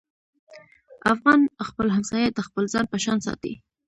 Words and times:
افغان 1.13 1.39
خپل 1.67 1.87
همسایه 1.95 2.29
د 2.31 2.39
خپل 2.47 2.63
ځان 2.73 2.85
په 2.91 2.97
شان 3.03 3.17
ساتي. 3.25 3.53